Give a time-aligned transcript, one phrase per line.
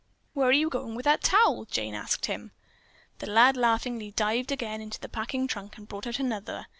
[0.33, 2.53] "Where are you going with that towel?" Jane asked him.
[3.19, 6.65] The lad laughingly dived again into the packing trunk and brought out another.